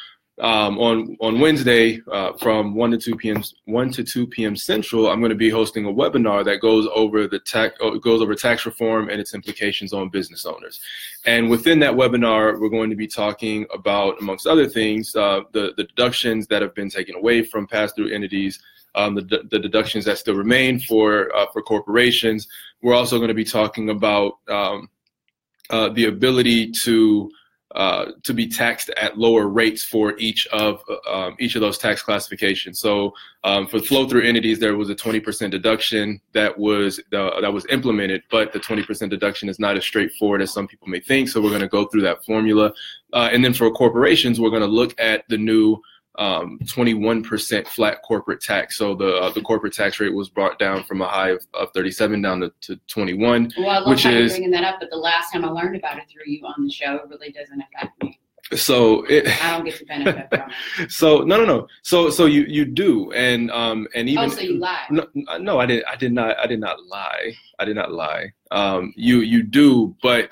um, 0.40 0.78
on 0.78 1.16
on 1.20 1.38
Wednesday 1.38 2.00
uh, 2.10 2.32
from 2.34 2.74
one 2.74 2.90
to 2.90 2.98
two 2.98 3.16
p.m. 3.16 3.42
one 3.66 3.90
to 3.92 4.02
two 4.02 4.26
p.m. 4.26 4.56
Central, 4.56 5.08
I'm 5.08 5.20
going 5.20 5.30
to 5.30 5.36
be 5.36 5.50
hosting 5.50 5.86
a 5.86 5.92
webinar 5.92 6.44
that 6.44 6.60
goes 6.60 6.88
over 6.94 7.28
the 7.28 7.38
tax 7.38 7.76
uh, 7.80 7.90
goes 7.90 8.20
over 8.20 8.34
tax 8.34 8.66
reform 8.66 9.08
and 9.10 9.20
its 9.20 9.34
implications 9.34 9.92
on 9.92 10.08
business 10.08 10.44
owners. 10.44 10.80
And 11.24 11.48
within 11.48 11.78
that 11.80 11.94
webinar, 11.94 12.58
we're 12.60 12.68
going 12.68 12.90
to 12.90 12.96
be 12.96 13.06
talking 13.06 13.64
about, 13.72 14.20
amongst 14.20 14.46
other 14.46 14.68
things, 14.68 15.14
uh, 15.14 15.42
the 15.52 15.72
the 15.76 15.84
deductions 15.84 16.46
that 16.48 16.62
have 16.62 16.74
been 16.74 16.90
taken 16.90 17.14
away 17.14 17.42
from 17.44 17.66
pass-through 17.66 18.10
entities. 18.12 18.60
Um, 18.96 19.16
the, 19.16 19.42
the 19.50 19.58
deductions 19.58 20.04
that 20.04 20.18
still 20.18 20.36
remain 20.36 20.78
for 20.78 21.34
uh, 21.34 21.46
for 21.52 21.62
corporations. 21.62 22.46
We're 22.80 22.94
also 22.94 23.16
going 23.18 23.28
to 23.28 23.34
be 23.34 23.44
talking 23.44 23.90
about 23.90 24.34
um, 24.48 24.88
uh, 25.68 25.88
the 25.88 26.04
ability 26.04 26.70
to 26.84 27.28
uh, 27.74 28.12
to 28.22 28.32
be 28.32 28.46
taxed 28.46 28.90
at 28.90 29.18
lower 29.18 29.48
rates 29.48 29.82
for 29.82 30.16
each 30.18 30.46
of 30.48 30.80
um, 31.10 31.34
each 31.40 31.56
of 31.56 31.60
those 31.60 31.76
tax 31.76 32.02
classifications. 32.02 32.78
So 32.78 33.12
um, 33.42 33.66
for 33.66 33.80
flow-through 33.80 34.22
entities, 34.22 34.60
there 34.60 34.76
was 34.76 34.90
a 34.90 34.94
20% 34.94 35.50
deduction 35.50 36.20
that 36.32 36.56
was 36.56 37.00
uh, 37.12 37.40
that 37.40 37.52
was 37.52 37.66
implemented, 37.70 38.22
but 38.30 38.52
the 38.52 38.60
20% 38.60 39.10
deduction 39.10 39.48
is 39.48 39.58
not 39.58 39.76
as 39.76 39.84
straightforward 39.84 40.40
as 40.40 40.52
some 40.52 40.68
people 40.68 40.88
may 40.88 41.00
think. 41.00 41.28
So 41.28 41.40
we're 41.40 41.50
going 41.50 41.62
to 41.62 41.68
go 41.68 41.86
through 41.86 42.02
that 42.02 42.24
formula, 42.24 42.72
uh, 43.12 43.28
and 43.32 43.44
then 43.44 43.52
for 43.52 43.70
corporations, 43.70 44.40
we're 44.40 44.50
going 44.50 44.62
to 44.62 44.68
look 44.68 44.94
at 45.00 45.24
the 45.28 45.38
new 45.38 45.82
um, 46.16 46.58
21% 46.64 47.66
flat 47.66 48.02
corporate 48.02 48.40
tax. 48.40 48.76
So 48.78 48.94
the 48.94 49.16
uh, 49.16 49.30
the 49.30 49.42
corporate 49.42 49.72
tax 49.72 49.98
rate 50.00 50.14
was 50.14 50.28
brought 50.28 50.58
down 50.58 50.84
from 50.84 51.02
a 51.02 51.08
high 51.08 51.30
of, 51.30 51.46
of 51.54 51.70
37 51.74 52.22
down 52.22 52.40
to, 52.40 52.52
to 52.62 52.76
21, 52.88 53.52
Well, 53.58 53.68
I 53.68 53.78
love 53.78 53.88
which 53.88 54.04
how 54.04 54.10
you're 54.10 54.22
is 54.22 54.32
bringing 54.32 54.50
that 54.52 54.64
up, 54.64 54.76
but 54.80 54.90
the 54.90 54.96
last 54.96 55.32
time 55.32 55.44
I 55.44 55.48
learned 55.48 55.76
about 55.76 55.98
it 55.98 56.04
through 56.10 56.22
you 56.26 56.44
on 56.46 56.64
the 56.64 56.72
show, 56.72 56.96
it 56.96 57.08
really 57.08 57.32
doesn't 57.32 57.60
affect 57.60 58.02
me. 58.02 58.18
so 58.54 59.04
it. 59.04 59.26
I 59.42 59.56
don't 59.56 59.64
get 59.64 59.76
to 59.78 59.86
benefit 59.86 60.28
from 60.28 60.50
it. 60.78 60.90
So 60.90 61.20
no 61.22 61.38
no 61.38 61.44
no. 61.44 61.66
So 61.82 62.10
so 62.10 62.26
you 62.26 62.42
you 62.42 62.64
do 62.66 63.10
and 63.12 63.50
um 63.50 63.88
and 63.94 64.08
even 64.08 64.26
oh, 64.26 64.28
so 64.28 64.40
you 64.40 64.58
lie. 64.58 64.86
no, 64.90 65.06
no 65.38 65.58
I 65.58 65.66
did 65.66 65.82
I 65.84 65.96
did 65.96 66.12
not 66.12 66.38
I 66.38 66.46
did 66.46 66.60
not 66.60 66.84
lie. 66.84 67.32
I 67.58 67.64
did 67.64 67.74
not 67.74 67.90
lie. 67.92 68.32
Um 68.50 68.92
you 68.96 69.20
you 69.20 69.42
do 69.42 69.96
but 70.02 70.28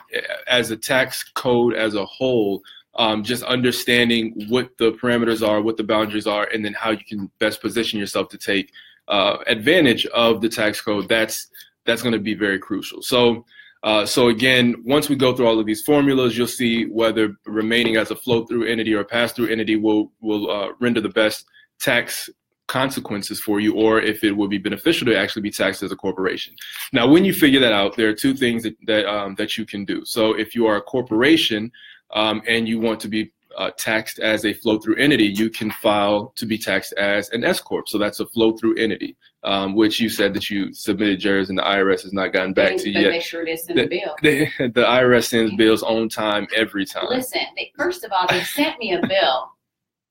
as 0.46 0.70
a 0.70 0.77
tax 0.77 1.24
code 1.34 1.74
as 1.74 1.94
a 1.94 2.05
whole 2.05 2.62
um, 2.97 3.23
just 3.23 3.43
understanding 3.45 4.47
what 4.48 4.71
the 4.79 4.93
parameters 4.93 5.47
are, 5.47 5.62
what 5.62 5.77
the 5.77 5.85
boundaries 5.85 6.27
are, 6.27 6.48
and 6.53 6.65
then 6.65 6.75
how 6.75 6.91
you 6.91 7.05
can 7.09 7.31
best 7.39 7.61
position 7.61 7.98
yourself 7.98 8.29
to 8.29 8.39
take 8.39 8.71
uh, 9.09 9.39
advantage 9.47 10.07
of 10.07 10.41
the 10.41 10.48
tax 10.48 10.81
code. 10.81 11.09
That's 11.09 11.48
that's 11.85 12.03
going 12.03 12.13
to 12.13 12.20
be 12.20 12.35
very 12.35 12.59
crucial. 12.59 13.02
So, 13.02 13.45
uh, 13.83 14.07
so 14.07 14.29
again, 14.29 14.77
once 14.85 15.08
we 15.08 15.17
go 15.17 15.35
through 15.35 15.47
all 15.48 15.58
of 15.58 15.67
these 15.67 15.83
formulas, 15.83 16.39
you'll 16.39 16.47
see 16.47 16.85
whether 16.85 17.36
remaining 17.47 17.97
as 17.97 18.13
a 18.13 18.17
flow-through 18.17 18.67
entity 18.67 18.95
or 18.95 19.02
pass-through 19.02 19.48
entity 19.48 19.77
will 19.77 20.13
will 20.20 20.51
uh, 20.51 20.69
render 20.81 21.01
the 21.01 21.08
best 21.08 21.47
tax 21.81 22.31
consequences 22.69 23.41
for 23.41 23.61
you, 23.61 23.75
or 23.75 24.01
if 24.01 24.23
it 24.23 24.33
would 24.33 24.48
be 24.48 24.58
beneficial 24.58 25.05
to 25.07 25.19
actually 25.19 25.42
be 25.42 25.51
taxed 25.51 25.83
as 25.83 25.92
a 25.92 25.97
corporation. 25.97 26.55
Now, 26.92 27.07
when 27.08 27.25
you 27.25 27.35
figure 27.35 27.61
that 27.61 27.73
out, 27.73 27.97
there 27.97 28.08
are 28.08 28.14
two 28.14 28.35
things 28.35 28.63
that 28.63 28.77
that, 28.86 29.07
um, 29.07 29.35
that 29.35 29.58
you 29.58 29.67
can 29.67 29.85
do. 29.85 30.05
So, 30.05 30.35
if 30.39 30.55
you 30.55 30.67
are 30.67 30.77
a 30.77 30.83
corporation 30.83 31.73
um, 32.12 32.42
and 32.48 32.68
you 32.68 32.78
want 32.80 33.00
to 33.00 33.08
be 33.08 33.33
uh, 33.56 33.70
taxed 33.77 34.18
as 34.18 34.45
a 34.46 34.52
flow-through 34.52 34.96
entity, 34.96 35.24
you 35.27 35.50
can 35.50 35.70
file 35.70 36.33
to 36.36 36.46
be 36.46 36.56
taxed 36.56 36.92
as 36.95 37.28
an 37.30 37.45
S 37.45 37.61
corp. 37.61 37.86
So 37.89 37.98
that's 37.98 38.20
a 38.20 38.27
flow-through 38.27 38.77
entity, 38.77 39.14
um, 39.45 39.74
which 39.74 40.00
you 40.00 40.08
said 40.08 40.33
that 40.34 40.48
you 40.48 40.72
submitted 40.72 41.22
yours, 41.22 41.51
and 41.51 41.58
the 41.58 41.62
IRS 41.62 42.02
has 42.02 42.12
not 42.14 42.33
gotten 42.33 42.55
back 42.55 42.77
to 42.78 42.89
you 42.89 42.95
they 42.95 43.14
yet. 43.14 43.22
sure 43.22 43.45
did 43.45 43.58
send 43.58 43.78
a 43.78 43.86
bill. 43.86 44.17
The, 44.22 44.46
the 44.58 44.84
IRS 44.84 45.24
sends 45.24 45.55
bills 45.56 45.83
on 45.83 46.08
time 46.08 46.46
every 46.56 46.86
time. 46.86 47.06
Listen, 47.11 47.42
they, 47.56 47.72
first 47.77 48.05
of 48.05 48.12
all, 48.12 48.27
they 48.28 48.40
sent 48.42 48.78
me 48.78 48.95
a 48.95 49.06
bill, 49.06 49.51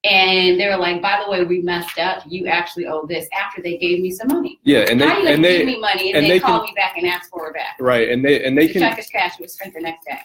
and 0.04 0.60
they 0.60 0.68
were 0.68 0.78
like, 0.78 1.02
"By 1.02 1.22
the 1.26 1.32
way, 1.32 1.44
we 1.44 1.62
messed 1.62 1.98
up. 1.98 2.24
You 2.28 2.46
actually 2.48 2.86
owe 2.86 3.08
this." 3.08 3.28
After 3.34 3.62
they 3.64 3.78
gave 3.78 4.02
me 4.02 4.12
some 4.12 4.28
money, 4.28 4.60
Yeah, 4.64 4.86
and 4.88 5.02
they 5.02 5.08
how 5.08 5.18
you 5.18 5.26
gonna 5.30 5.42
give 5.42 5.66
me 5.66 5.80
money 5.80 6.10
and, 6.10 6.18
and 6.18 6.26
then 6.26 6.30
they 6.30 6.40
call 6.40 6.60
can- 6.60 6.68
me 6.68 6.74
back 6.76 6.98
and 6.98 7.08
ask 7.08 7.30
for 7.32 7.50
it 7.50 7.56
back? 7.56 7.78
right, 7.80 8.10
and 8.10 8.24
they 8.24 8.44
and 8.44 8.56
they 8.58 8.68
the 8.68 8.74
can 8.74 8.82
check 8.82 9.04
cash 9.12 9.40
was 9.40 9.54
spent 9.54 9.74
the 9.74 9.80
next 9.82 10.06
day. 10.06 10.20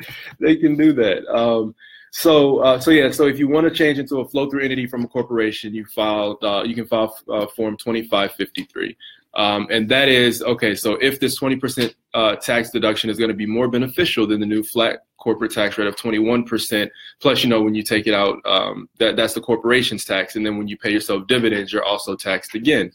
they 0.40 0.56
can 0.56 0.76
do 0.76 0.92
that. 0.94 1.26
Um, 1.28 1.74
so, 2.12 2.58
uh, 2.58 2.78
so 2.78 2.90
yeah. 2.90 3.10
So, 3.10 3.26
if 3.26 3.38
you 3.38 3.48
want 3.48 3.66
to 3.66 3.70
change 3.70 3.98
into 3.98 4.20
a 4.20 4.28
flow-through 4.28 4.62
entity 4.62 4.86
from 4.86 5.02
a 5.02 5.08
corporation, 5.08 5.74
you 5.74 5.86
file. 5.86 6.38
Uh, 6.42 6.62
you 6.62 6.74
can 6.74 6.86
file 6.86 7.16
uh, 7.30 7.46
Form 7.56 7.76
2553, 7.78 8.96
um, 9.32 9.66
and 9.70 9.88
that 9.88 10.10
is 10.10 10.42
okay. 10.42 10.74
So, 10.74 10.98
if 11.00 11.20
this 11.20 11.40
20% 11.40 11.94
uh, 12.12 12.36
tax 12.36 12.70
deduction 12.70 13.08
is 13.08 13.18
going 13.18 13.30
to 13.30 13.34
be 13.34 13.46
more 13.46 13.66
beneficial 13.66 14.26
than 14.26 14.40
the 14.40 14.46
new 14.46 14.62
flat 14.62 15.04
corporate 15.16 15.52
tax 15.52 15.78
rate 15.78 15.88
of 15.88 15.96
21%, 15.96 16.90
plus, 17.20 17.42
you 17.42 17.48
know, 17.48 17.62
when 17.62 17.74
you 17.74 17.82
take 17.82 18.06
it 18.06 18.12
out, 18.12 18.44
um, 18.44 18.90
that 18.98 19.16
that's 19.16 19.32
the 19.32 19.40
corporation's 19.40 20.04
tax, 20.04 20.36
and 20.36 20.44
then 20.44 20.58
when 20.58 20.68
you 20.68 20.76
pay 20.76 20.90
yourself 20.90 21.26
dividends, 21.28 21.72
you're 21.72 21.84
also 21.84 22.14
taxed 22.14 22.54
again. 22.54 22.92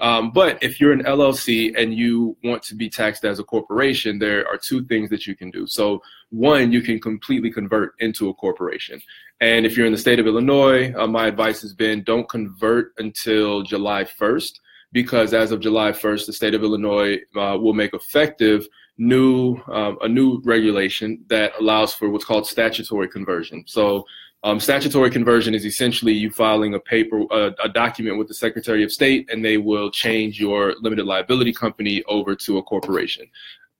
Um, 0.00 0.30
but 0.30 0.62
if 0.62 0.80
you're 0.80 0.92
an 0.92 1.04
LLC 1.04 1.74
and 1.80 1.94
you 1.94 2.36
want 2.44 2.62
to 2.64 2.74
be 2.74 2.88
taxed 2.90 3.24
as 3.24 3.38
a 3.38 3.44
corporation, 3.44 4.18
there 4.18 4.46
are 4.46 4.58
two 4.58 4.84
things 4.84 5.08
that 5.10 5.26
you 5.26 5.34
can 5.34 5.50
do. 5.50 5.66
So, 5.66 6.02
one, 6.30 6.72
you 6.72 6.82
can 6.82 7.00
completely 7.00 7.50
convert 7.50 7.94
into 8.00 8.28
a 8.28 8.34
corporation. 8.34 9.00
And 9.40 9.64
if 9.64 9.76
you're 9.76 9.86
in 9.86 9.92
the 9.92 9.98
state 9.98 10.18
of 10.18 10.26
Illinois, 10.26 10.92
uh, 10.94 11.06
my 11.06 11.26
advice 11.26 11.62
has 11.62 11.72
been 11.72 12.02
don't 12.02 12.28
convert 12.28 12.92
until 12.98 13.62
July 13.62 14.04
1st, 14.04 14.60
because 14.92 15.34
as 15.34 15.52
of 15.52 15.60
July 15.60 15.92
1st, 15.92 16.26
the 16.26 16.32
state 16.32 16.54
of 16.54 16.62
Illinois 16.62 17.18
uh, 17.36 17.56
will 17.60 17.74
make 17.74 17.94
effective 17.94 18.66
new 18.98 19.56
um, 19.68 19.98
a 20.00 20.08
new 20.08 20.40
regulation 20.44 21.22
that 21.28 21.52
allows 21.60 21.92
for 21.92 22.08
what's 22.08 22.24
called 22.24 22.46
statutory 22.46 23.08
conversion. 23.08 23.62
So 23.66 24.06
um, 24.42 24.60
statutory 24.60 25.10
conversion 25.10 25.54
is 25.54 25.64
essentially 25.64 26.12
you 26.12 26.30
filing 26.30 26.74
a 26.74 26.80
paper, 26.80 27.24
a, 27.32 27.68
document 27.68 28.18
with 28.18 28.28
the 28.28 28.34
Secretary 28.34 28.84
of 28.84 28.92
State, 28.92 29.28
and 29.30 29.44
they 29.44 29.56
will 29.56 29.90
change 29.90 30.38
your 30.38 30.74
limited 30.80 31.04
liability 31.04 31.52
company 31.52 32.02
over 32.06 32.36
to 32.36 32.58
a 32.58 32.62
corporation. 32.62 33.26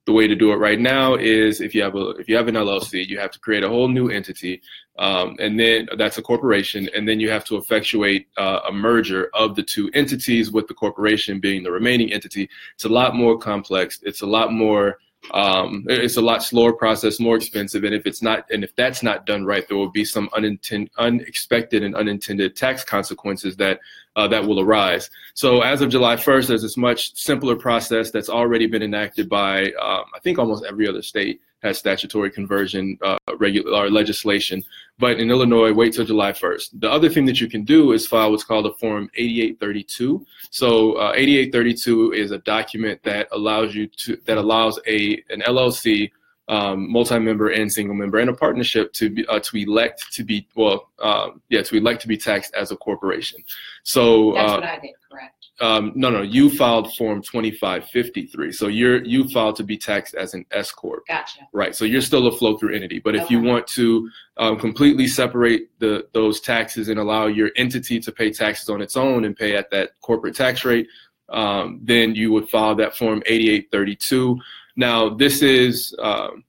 The 0.07 0.13
way 0.13 0.27
to 0.27 0.35
do 0.35 0.53
it 0.53 0.57
right 0.57 0.79
now 0.79 1.15
is 1.15 1.61
if 1.61 1.75
you 1.75 1.83
have 1.83 1.97
a 1.97 2.11
if 2.11 2.29
you 2.29 2.37
have 2.37 2.47
an 2.47 2.55
LLC, 2.55 3.07
you 3.07 3.19
have 3.19 3.33
to 3.33 3.41
create 3.41 3.65
a 3.65 3.69
whole 3.69 3.89
new 3.89 4.09
entity, 4.09 4.63
um, 4.99 5.37
and 5.41 5.59
then 5.59 5.89
that's 5.99 6.19
a 6.19 6.23
corporation, 6.23 6.89
and 6.95 7.09
then 7.09 7.19
you 7.19 7.29
have 7.29 7.45
to 7.47 7.57
effectuate 7.57 8.29
uh, 8.37 8.61
a 8.69 8.73
merger 8.73 9.31
of 9.35 9.57
the 9.57 9.63
two 9.63 9.91
entities, 9.95 10.53
with 10.53 10.69
the 10.69 10.75
corporation 10.75 11.41
being 11.41 11.65
the 11.65 11.73
remaining 11.73 12.13
entity. 12.13 12.49
It's 12.75 12.85
a 12.85 12.89
lot 12.89 13.17
more 13.17 13.37
complex. 13.37 13.99
It's 14.03 14.23
a 14.23 14.27
lot 14.27 14.53
more 14.53 14.99
um, 15.33 15.85
it's 15.89 16.17
a 16.17 16.23
lot 16.23 16.43
slower 16.43 16.73
process, 16.73 17.19
more 17.19 17.37
expensive, 17.37 17.85
and 17.85 17.95
if 17.95 18.07
it's 18.07 18.23
not, 18.23 18.47
and 18.51 18.63
if 18.63 18.75
that's 18.77 19.03
not 19.03 19.27
done 19.27 19.45
right, 19.45 19.67
there 19.67 19.77
will 19.77 19.91
be 19.91 20.05
some 20.05 20.29
unintended, 20.35 20.91
unexpected, 20.99 21.83
and 21.83 21.97
unintended 21.97 22.55
tax 22.55 22.85
consequences 22.85 23.57
that 23.57 23.81
uh, 24.17 24.27
that 24.29 24.45
will 24.45 24.61
arise. 24.61 25.11
So, 25.35 25.61
as 25.61 25.83
of 25.83 25.91
July 25.91 26.17
1st, 26.17 26.49
there's 26.49 26.63
this 26.63 26.77
much 26.77 27.15
simpler 27.15 27.55
process 27.55 28.11
that's 28.11 28.31
already 28.31 28.67
been 28.67 28.83
enacted 28.83 29.29
by, 29.29 29.67
um, 29.83 30.05
I 30.15 30.19
think, 30.23 30.39
almost 30.39 30.65
every 30.65 30.89
other 30.89 31.03
state 31.03 31.41
has 31.63 31.79
statutory 31.79 32.31
conversion 32.31 32.99
uh, 33.03 33.17
regular 33.39 33.91
legislation. 33.91 34.63
But 34.99 35.19
in 35.21 35.31
Illinois, 35.31 35.73
wait 35.73 35.93
till 35.93 36.05
July 36.05 36.33
1st. 36.33 36.81
The 36.81 36.91
other 36.91 37.09
thing 37.11 37.27
that 37.27 37.41
you 37.41 37.49
can 37.49 37.65
do 37.65 37.93
is 37.93 38.07
file 38.07 38.31
what's 38.31 38.45
called 38.45 38.67
a 38.67 38.73
Form 38.75 39.11
8832. 39.15 40.25
So 40.51 40.95
uh, 40.95 41.13
8832 41.15 42.13
is 42.13 42.31
a 42.31 42.39
document 42.39 43.03
that 43.03 43.29
allows 43.33 43.75
you 43.75 43.87
to 43.89 44.17
that 44.27 44.39
allows 44.39 44.79
a 44.87 45.23
an 45.29 45.43
LLC, 45.43 46.11
um, 46.49 46.91
multi-member 46.91 47.49
and 47.49 47.73
single 47.73 47.95
member, 47.95 48.19
and 48.19 48.31
a 48.31 48.35
partnership 48.35 48.93
to 48.95 49.11
be 49.11 49.27
uh, 49.27 49.41
to 49.41 49.57
elect 49.57 50.13
to 50.13 50.25
be 50.25 50.47
well, 50.55 50.91
um, 51.01 51.41
yeah, 51.49 51.63
to 51.63 51.77
elect 51.77 52.03
to 52.03 52.09
be 52.09 52.17
taxed 52.17 52.55
as 52.55 52.71
a 52.71 52.77
corporation. 52.77 53.41
So 53.83 54.33
That's 54.35 54.53
uh, 54.53 54.55
what 54.55 54.65
I 54.65 54.79
did, 54.79 54.93
correct? 55.11 55.47
um, 55.61 55.93
no, 55.95 56.11
no, 56.11 56.23
you 56.23 56.51
filed 56.51 56.95
Form 56.97 57.23
2553. 57.23 58.53
So 58.53 58.69
you're 58.69 59.03
you 59.05 59.29
filed 59.29 59.57
to 59.57 59.65
be 59.65 59.79
taxed 59.79 60.15
as 60.15 60.35
an 60.35 60.45
S 60.51 60.71
corp. 60.71 61.07
Gotcha. 61.09 61.41
Right. 61.53 61.75
So 61.75 61.85
you're 61.85 62.03
still 62.03 62.27
a 62.27 62.37
flow 62.37 62.59
through 62.59 62.75
entity. 62.75 62.99
But 62.99 63.17
if 63.17 63.31
you 63.31 63.41
want 63.41 63.67
to 63.69 64.11
um, 64.37 64.59
completely 64.59 65.07
separate 65.07 65.71
the 65.79 66.07
those 66.13 66.41
taxes 66.41 66.89
and 66.89 67.01
allow 67.01 67.27
your 67.27 67.51
entity 67.57 67.99
to 68.01 68.13
pay 68.13 68.31
taxes 68.31 68.69
on 68.69 68.83
its 68.83 68.97
own 68.97 69.25
and 69.25 69.35
pay 69.35 69.57
at 69.57 69.71
that 69.71 69.93
corporate 70.01 70.37
tax 70.37 70.65
rate, 70.65 70.89
um, 71.31 71.81
then 71.83 72.15
you 72.15 72.33
would 72.33 72.49
file 72.51 72.75
that 72.75 72.97
form 72.97 73.23
8832. 73.27 74.39
Now, 74.77 75.09
this 75.09 75.43
is 75.43 75.95
um, 75.99 76.45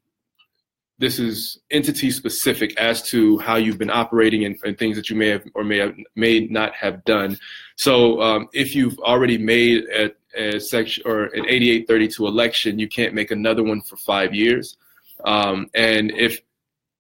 this 0.99 1.19
is 1.19 1.59
entity 1.71 2.11
specific 2.11 2.75
as 2.77 3.01
to 3.03 3.37
how 3.39 3.55
you've 3.55 3.77
been 3.77 3.91
operating 3.91 4.45
and, 4.45 4.57
and, 4.63 4.77
things 4.77 4.95
that 4.97 5.09
you 5.09 5.15
may 5.15 5.27
have 5.27 5.43
or 5.53 5.63
may 5.63 5.77
have 5.77 5.95
may 6.15 6.47
not 6.47 6.73
have 6.73 7.03
done. 7.05 7.37
So, 7.75 8.21
um, 8.21 8.49
if 8.53 8.75
you've 8.75 8.97
already 8.99 9.37
made 9.37 9.85
a, 9.85 10.11
a 10.35 10.59
section 10.59 11.03
or 11.05 11.25
an 11.25 11.45
8832 11.45 12.27
election, 12.27 12.79
you 12.79 12.87
can't 12.87 13.13
make 13.13 13.31
another 13.31 13.63
one 13.63 13.81
for 13.81 13.95
five 13.97 14.33
years. 14.33 14.77
Um, 15.25 15.69
and 15.73 16.11
if 16.11 16.41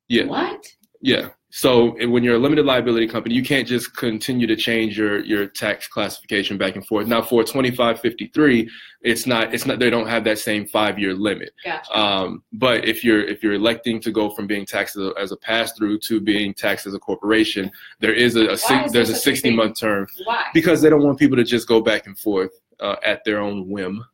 yeah, 0.07 0.25
what? 0.25 0.65
Yeah. 1.01 1.29
So 1.57 1.95
when 2.07 2.23
you're 2.23 2.35
a 2.35 2.39
limited 2.39 2.67
liability 2.67 3.07
company, 3.07 3.33
you 3.33 3.41
can't 3.41 3.67
just 3.67 3.95
continue 3.95 4.45
to 4.45 4.55
change 4.55 4.95
your 4.95 5.25
your 5.25 5.47
tax 5.47 5.87
classification 5.87 6.55
back 6.55 6.75
and 6.75 6.85
forth. 6.85 7.07
Now 7.07 7.23
for 7.23 7.43
2553, 7.43 8.69
it's 9.01 9.25
not 9.25 9.55
it's 9.55 9.65
not 9.65 9.79
they 9.79 9.89
don't 9.89 10.05
have 10.05 10.23
that 10.25 10.37
same 10.37 10.67
five 10.67 10.99
year 10.99 11.15
limit. 11.15 11.49
Gotcha. 11.65 11.97
Um, 11.97 12.43
but 12.53 12.85
if 12.85 13.03
you're 13.03 13.23
if 13.23 13.41
you're 13.41 13.55
electing 13.55 13.99
to 14.01 14.11
go 14.11 14.29
from 14.29 14.45
being 14.45 14.67
taxed 14.67 14.97
as 14.97 15.07
a, 15.07 15.13
as 15.19 15.31
a 15.31 15.37
pass 15.37 15.73
through 15.73 15.97
to 16.01 16.21
being 16.21 16.53
taxed 16.53 16.85
as 16.85 16.93
a 16.93 16.99
corporation, 16.99 17.71
there 18.01 18.13
is 18.13 18.35
a, 18.35 18.49
a 18.49 18.57
six, 18.57 18.91
there's 18.91 19.09
a 19.09 19.15
60 19.15 19.55
month 19.55 19.79
term. 19.79 20.05
Why? 20.25 20.45
Because 20.53 20.83
they 20.83 20.91
don't 20.91 21.01
want 21.01 21.17
people 21.17 21.37
to 21.37 21.43
just 21.43 21.67
go 21.67 21.81
back 21.81 22.05
and 22.05 22.19
forth 22.19 22.51
uh, 22.79 22.97
at 23.03 23.23
their 23.25 23.39
own 23.39 23.67
whim. 23.67 24.05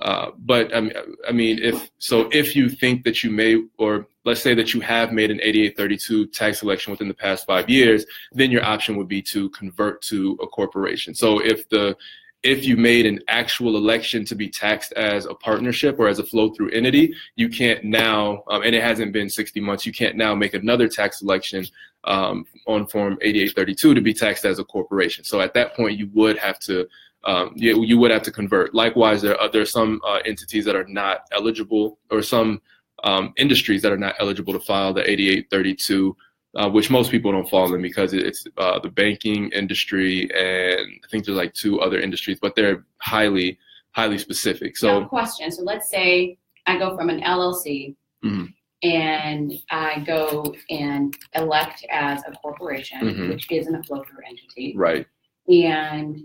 Uh, 0.00 0.30
but 0.38 0.74
I 0.74 0.80
mean, 0.80 0.92
I 1.28 1.32
mean, 1.32 1.58
if 1.60 1.90
so, 1.98 2.28
if 2.32 2.54
you 2.54 2.68
think 2.68 3.04
that 3.04 3.24
you 3.24 3.30
may, 3.30 3.62
or 3.78 4.06
let's 4.24 4.40
say 4.40 4.54
that 4.54 4.72
you 4.72 4.80
have 4.80 5.12
made 5.12 5.30
an 5.30 5.40
8832 5.42 6.26
tax 6.28 6.62
election 6.62 6.90
within 6.92 7.08
the 7.08 7.14
past 7.14 7.46
five 7.46 7.68
years, 7.68 8.06
then 8.32 8.50
your 8.50 8.64
option 8.64 8.96
would 8.96 9.08
be 9.08 9.22
to 9.22 9.50
convert 9.50 10.02
to 10.02 10.38
a 10.40 10.46
corporation. 10.46 11.14
So 11.14 11.40
if 11.40 11.68
the 11.68 11.96
if 12.44 12.64
you 12.64 12.76
made 12.76 13.04
an 13.04 13.18
actual 13.26 13.76
election 13.76 14.24
to 14.24 14.34
be 14.34 14.48
taxed 14.48 14.92
as 14.92 15.26
a 15.26 15.34
partnership 15.34 15.98
or 15.98 16.06
as 16.06 16.20
a 16.20 16.24
flow 16.24 16.50
through 16.50 16.70
entity, 16.70 17.12
you 17.34 17.48
can't 17.48 17.82
now, 17.82 18.44
um, 18.48 18.62
and 18.62 18.76
it 18.76 18.82
hasn't 18.82 19.12
been 19.12 19.28
60 19.28 19.60
months, 19.60 19.84
you 19.84 19.92
can't 19.92 20.16
now 20.16 20.36
make 20.36 20.54
another 20.54 20.88
tax 20.88 21.20
election 21.20 21.66
um, 22.04 22.46
on 22.66 22.86
Form 22.86 23.18
8832 23.22 23.94
to 23.94 24.00
be 24.00 24.14
taxed 24.14 24.44
as 24.44 24.60
a 24.60 24.64
corporation. 24.64 25.24
So 25.24 25.40
at 25.40 25.52
that 25.54 25.74
point, 25.74 25.98
you 25.98 26.08
would 26.14 26.38
have 26.38 26.60
to 26.60 26.88
um, 27.28 27.52
you, 27.54 27.82
you 27.84 27.98
would 27.98 28.10
have 28.10 28.22
to 28.22 28.32
convert. 28.32 28.74
Likewise, 28.74 29.20
there 29.20 29.38
are, 29.38 29.50
there 29.50 29.60
are 29.60 29.66
some 29.66 30.00
uh, 30.06 30.20
entities 30.24 30.64
that 30.64 30.74
are 30.74 30.86
not 30.88 31.26
eligible, 31.30 31.98
or 32.10 32.22
some 32.22 32.62
um, 33.04 33.34
industries 33.36 33.82
that 33.82 33.92
are 33.92 33.98
not 33.98 34.14
eligible 34.18 34.54
to 34.54 34.60
file 34.60 34.94
the 34.94 35.02
8832, 35.02 36.16
uh, 36.56 36.70
which 36.70 36.90
most 36.90 37.10
people 37.10 37.30
don't 37.30 37.48
fall 37.48 37.74
in 37.74 37.82
because 37.82 38.14
it's 38.14 38.46
uh, 38.56 38.78
the 38.78 38.88
banking 38.88 39.50
industry 39.50 40.22
and 40.34 40.88
I 41.04 41.08
think 41.10 41.26
there's 41.26 41.36
like 41.36 41.52
two 41.52 41.80
other 41.80 42.00
industries, 42.00 42.38
but 42.40 42.56
they're 42.56 42.86
highly 43.02 43.58
highly 43.92 44.16
specific. 44.16 44.78
So, 44.78 45.00
now, 45.00 45.06
question. 45.06 45.52
So 45.52 45.62
let's 45.62 45.90
say 45.90 46.38
I 46.66 46.78
go 46.78 46.96
from 46.96 47.10
an 47.10 47.20
LLC. 47.20 47.94
Mm-hmm. 48.24 48.46
And 48.84 49.52
I 49.72 50.04
go 50.06 50.54
and 50.70 51.12
elect 51.34 51.84
as 51.90 52.22
a 52.28 52.30
corporation, 52.30 53.00
mm-hmm. 53.00 53.28
which 53.28 53.50
isn't 53.50 53.74
a 53.74 53.82
flow 53.82 54.04
through 54.04 54.22
entity. 54.24 54.72
Right. 54.76 55.04
And 55.48 56.22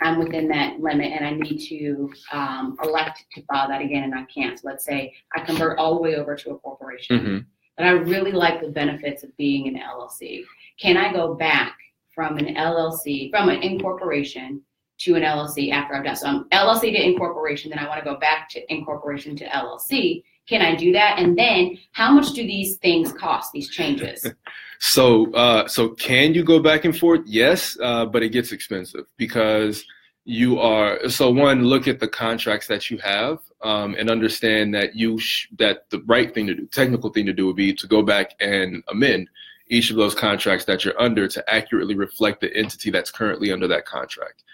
I'm 0.00 0.18
within 0.18 0.48
that 0.48 0.80
limit 0.80 1.12
and 1.12 1.24
I 1.24 1.32
need 1.32 1.58
to 1.68 2.10
um, 2.32 2.76
elect 2.82 3.24
to 3.34 3.42
file 3.42 3.68
that 3.68 3.82
again 3.82 4.04
and 4.04 4.14
I 4.14 4.24
can't. 4.24 4.58
So 4.58 4.68
let's 4.68 4.84
say 4.84 5.14
I 5.34 5.40
convert 5.40 5.78
all 5.78 5.94
the 5.94 6.00
way 6.00 6.16
over 6.16 6.36
to 6.36 6.50
a 6.50 6.58
corporation, 6.58 7.18
mm-hmm. 7.18 7.38
but 7.76 7.86
I 7.86 7.90
really 7.90 8.32
like 8.32 8.60
the 8.60 8.68
benefits 8.68 9.22
of 9.22 9.36
being 9.36 9.68
an 9.68 9.80
LLC. 9.80 10.44
Can 10.80 10.96
I 10.96 11.12
go 11.12 11.34
back 11.34 11.76
from 12.14 12.38
an 12.38 12.54
LLC, 12.54 13.30
from 13.30 13.48
an 13.48 13.62
incorporation 13.62 14.62
to 15.00 15.14
an 15.14 15.22
LLC 15.22 15.70
after 15.70 15.94
I've 15.94 16.04
done? 16.04 16.16
So 16.16 16.26
I'm 16.26 16.48
LLC 16.50 16.92
to 16.92 17.06
incorporation, 17.06 17.70
then 17.70 17.78
I 17.78 17.88
want 17.88 18.02
to 18.02 18.10
go 18.10 18.18
back 18.18 18.48
to 18.50 18.72
incorporation 18.72 19.36
to 19.36 19.46
LLC. 19.46 20.22
Can 20.50 20.62
I 20.62 20.74
do 20.74 20.92
that? 20.92 21.20
And 21.20 21.38
then 21.38 21.78
how 21.92 22.10
much 22.12 22.32
do 22.32 22.42
these 22.42 22.76
things 22.78 23.12
cost, 23.12 23.52
these 23.52 23.70
changes? 23.70 24.26
So, 24.82 25.30
uh, 25.34 25.68
so 25.68 25.90
can 25.90 26.32
you 26.32 26.42
go 26.42 26.58
back 26.58 26.86
and 26.86 26.96
forth? 26.96 27.20
Yes, 27.26 27.76
uh, 27.82 28.06
but 28.06 28.22
it 28.22 28.30
gets 28.30 28.50
expensive 28.50 29.04
because 29.18 29.84
you 30.24 30.58
are. 30.58 31.06
So, 31.10 31.30
one, 31.30 31.64
look 31.64 31.86
at 31.86 32.00
the 32.00 32.08
contracts 32.08 32.66
that 32.68 32.90
you 32.90 32.96
have 32.96 33.40
um, 33.60 33.94
and 33.98 34.10
understand 34.10 34.74
that 34.74 34.96
you 34.96 35.18
sh- 35.18 35.48
that 35.58 35.90
the 35.90 36.00
right 36.06 36.32
thing 36.32 36.46
to 36.46 36.54
do, 36.54 36.66
technical 36.68 37.10
thing 37.10 37.26
to 37.26 37.34
do, 37.34 37.44
would 37.48 37.56
be 37.56 37.74
to 37.74 37.86
go 37.86 38.00
back 38.00 38.30
and 38.40 38.82
amend 38.88 39.28
each 39.66 39.90
of 39.90 39.96
those 39.96 40.14
contracts 40.14 40.64
that 40.64 40.82
you're 40.82 40.98
under 40.98 41.28
to 41.28 41.44
accurately 41.52 41.94
reflect 41.94 42.40
the 42.40 42.50
entity 42.56 42.90
that's 42.90 43.10
currently 43.10 43.52
under 43.52 43.68
that 43.68 43.84
contract. 43.84 44.44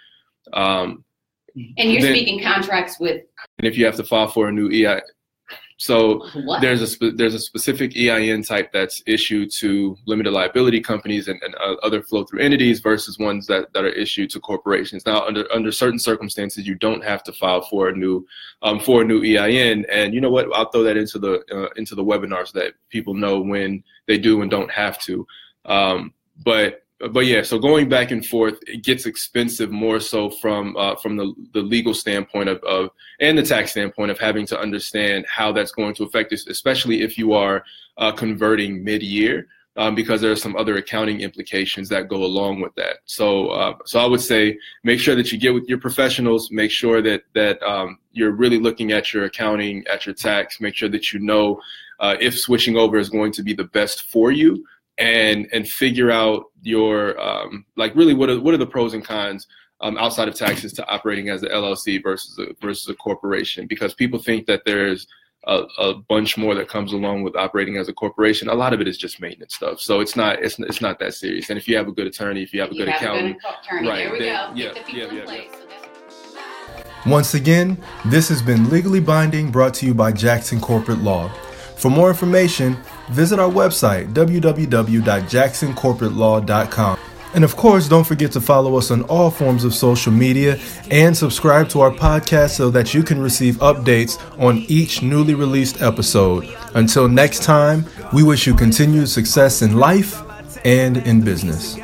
Um, 0.52 1.04
and 1.78 1.92
you're 1.92 2.02
then, 2.02 2.14
speaking 2.14 2.42
contracts 2.42 2.98
with. 2.98 3.22
And 3.58 3.66
if 3.66 3.78
you 3.78 3.86
have 3.86 3.96
to 3.96 4.04
file 4.04 4.26
for 4.26 4.48
a 4.48 4.52
new 4.52 4.70
EI, 4.70 5.00
so 5.78 6.26
what? 6.44 6.62
there's 6.62 6.80
a 6.80 6.86
spe- 6.86 7.16
there's 7.16 7.34
a 7.34 7.38
specific 7.38 7.94
EIN 7.96 8.42
type 8.42 8.72
that's 8.72 9.02
issued 9.06 9.50
to 9.58 9.96
limited 10.06 10.32
liability 10.32 10.80
companies 10.80 11.28
and, 11.28 11.40
and 11.42 11.54
uh, 11.56 11.74
other 11.82 12.02
flow 12.02 12.24
through 12.24 12.40
entities 12.40 12.80
versus 12.80 13.18
ones 13.18 13.46
that, 13.46 13.72
that 13.74 13.84
are 13.84 13.90
issued 13.90 14.30
to 14.30 14.40
corporations. 14.40 15.04
Now, 15.04 15.26
under 15.26 15.44
under 15.52 15.70
certain 15.70 15.98
circumstances, 15.98 16.66
you 16.66 16.76
don't 16.76 17.04
have 17.04 17.22
to 17.24 17.32
file 17.32 17.60
for 17.60 17.88
a 17.88 17.96
new 17.96 18.26
um, 18.62 18.80
for 18.80 19.02
a 19.02 19.04
new 19.04 19.22
EIN. 19.22 19.84
And 19.92 20.14
you 20.14 20.20
know 20.20 20.30
what? 20.30 20.48
I'll 20.54 20.70
throw 20.70 20.82
that 20.84 20.96
into 20.96 21.18
the 21.18 21.42
uh, 21.52 21.68
into 21.76 21.94
the 21.94 22.04
webinars 22.04 22.52
so 22.52 22.60
that 22.60 22.72
people 22.88 23.12
know 23.12 23.40
when 23.40 23.84
they 24.06 24.16
do 24.16 24.40
and 24.40 24.50
don't 24.50 24.70
have 24.70 24.98
to. 25.02 25.26
Um, 25.66 26.14
but 26.42 26.85
but 26.98 27.26
yeah, 27.26 27.42
so 27.42 27.58
going 27.58 27.88
back 27.88 28.10
and 28.10 28.24
forth, 28.24 28.58
it 28.66 28.82
gets 28.82 29.04
expensive 29.04 29.70
more 29.70 30.00
so 30.00 30.30
from 30.30 30.76
uh, 30.76 30.96
from 30.96 31.16
the, 31.16 31.34
the 31.52 31.60
legal 31.60 31.92
standpoint 31.92 32.48
of, 32.48 32.58
of 32.62 32.90
and 33.20 33.36
the 33.36 33.42
tax 33.42 33.72
standpoint 33.72 34.10
of 34.10 34.18
having 34.18 34.46
to 34.46 34.58
understand 34.58 35.26
how 35.28 35.52
that's 35.52 35.72
going 35.72 35.94
to 35.96 36.04
affect 36.04 36.32
us, 36.32 36.46
especially 36.46 37.02
if 37.02 37.18
you 37.18 37.34
are 37.34 37.64
uh, 37.98 38.12
converting 38.12 38.82
mid 38.82 39.02
year, 39.02 39.46
um, 39.76 39.94
because 39.94 40.22
there 40.22 40.32
are 40.32 40.36
some 40.36 40.56
other 40.56 40.78
accounting 40.78 41.20
implications 41.20 41.90
that 41.90 42.08
go 42.08 42.24
along 42.24 42.62
with 42.62 42.74
that. 42.76 42.96
So 43.04 43.48
uh, 43.48 43.74
so 43.84 44.00
I 44.00 44.06
would 44.06 44.22
say 44.22 44.58
make 44.82 44.98
sure 44.98 45.14
that 45.16 45.30
you 45.30 45.38
get 45.38 45.52
with 45.52 45.68
your 45.68 45.78
professionals, 45.78 46.50
make 46.50 46.70
sure 46.70 47.02
that 47.02 47.24
that 47.34 47.62
um, 47.62 47.98
you're 48.12 48.32
really 48.32 48.58
looking 48.58 48.92
at 48.92 49.12
your 49.12 49.24
accounting, 49.24 49.84
at 49.92 50.06
your 50.06 50.14
tax, 50.14 50.62
make 50.62 50.74
sure 50.74 50.88
that 50.88 51.12
you 51.12 51.20
know 51.20 51.60
uh, 52.00 52.16
if 52.20 52.38
switching 52.38 52.78
over 52.78 52.96
is 52.96 53.10
going 53.10 53.32
to 53.32 53.42
be 53.42 53.52
the 53.52 53.64
best 53.64 54.10
for 54.10 54.30
you 54.30 54.64
and 54.98 55.46
and 55.52 55.68
figure 55.68 56.10
out 56.10 56.44
your 56.62 57.20
um, 57.20 57.64
like 57.76 57.94
really 57.94 58.14
what 58.14 58.30
are 58.30 58.40
what 58.40 58.54
are 58.54 58.58
the 58.58 58.66
pros 58.66 58.94
and 58.94 59.04
cons 59.04 59.46
um, 59.80 59.98
outside 59.98 60.28
of 60.28 60.34
taxes 60.34 60.72
to 60.74 60.88
operating 60.88 61.28
as 61.28 61.42
an 61.42 61.50
LLC 61.50 62.02
versus 62.02 62.38
a 62.38 62.54
versus 62.60 62.88
a 62.88 62.94
corporation 62.94 63.66
because 63.66 63.94
people 63.94 64.18
think 64.18 64.46
that 64.46 64.62
there's 64.64 65.06
a, 65.46 65.62
a, 65.78 65.94
bunch 65.94 66.36
more 66.36 66.56
that 66.56 66.68
comes 66.68 66.92
along 66.92 67.22
with 67.22 67.36
operating 67.36 67.76
as 67.76 67.88
a 67.88 67.92
corporation. 67.92 68.48
A 68.48 68.54
lot 68.54 68.72
of 68.72 68.80
it 68.80 68.88
is 68.88 68.98
just 68.98 69.20
maintenance 69.20 69.54
stuff, 69.54 69.80
so 69.80 70.00
it's 70.00 70.16
not 70.16 70.42
it's 70.42 70.58
it's 70.58 70.80
not 70.80 70.98
that 70.98 71.14
serious. 71.14 71.50
And 71.50 71.58
if 71.58 71.68
you 71.68 71.76
have 71.76 71.88
a 71.88 71.92
good 71.92 72.06
attorney, 72.06 72.42
if 72.42 72.52
you 72.52 72.60
have 72.60 72.70
a 72.70 72.74
you 72.74 72.80
good 72.84 72.88
have 72.88 73.02
accountant, 73.02 73.36
a 73.36 73.40
good 73.40 73.54
attorney, 73.62 73.88
right? 73.88 74.18
Then. 74.18 74.56
Yeah, 74.56 74.72
the 74.72 74.92
yeah, 74.92 75.12
yeah, 75.12 75.24
place. 75.24 75.50
yeah. 75.52 75.66
Once 77.06 77.34
again, 77.34 77.78
this 78.06 78.28
has 78.28 78.42
been 78.42 78.68
Legally 78.68 78.98
Binding 78.98 79.52
brought 79.52 79.74
to 79.74 79.86
you 79.86 79.94
by 79.94 80.10
Jackson 80.10 80.60
Corporate 80.60 80.98
Law. 80.98 81.30
For 81.76 81.90
more 81.90 82.08
information, 82.08 82.76
visit 83.10 83.38
our 83.38 83.50
website, 83.50 84.12
www.jacksoncorporatelaw.com. 84.12 86.98
And 87.34 87.44
of 87.44 87.54
course, 87.54 87.86
don't 87.86 88.04
forget 88.04 88.32
to 88.32 88.40
follow 88.40 88.78
us 88.78 88.90
on 88.90 89.02
all 89.02 89.30
forms 89.30 89.64
of 89.64 89.74
social 89.74 90.10
media 90.10 90.58
and 90.90 91.14
subscribe 91.14 91.68
to 91.68 91.82
our 91.82 91.90
podcast 91.90 92.50
so 92.50 92.70
that 92.70 92.94
you 92.94 93.02
can 93.02 93.20
receive 93.20 93.56
updates 93.56 94.18
on 94.40 94.64
each 94.68 95.02
newly 95.02 95.34
released 95.34 95.82
episode. 95.82 96.48
Until 96.74 97.08
next 97.08 97.42
time, 97.42 97.84
we 98.14 98.22
wish 98.22 98.46
you 98.46 98.54
continued 98.54 99.10
success 99.10 99.60
in 99.60 99.76
life 99.76 100.22
and 100.64 100.96
in 100.98 101.20
business. 101.20 101.76